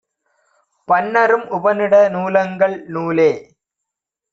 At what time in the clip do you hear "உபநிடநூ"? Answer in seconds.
1.51-2.23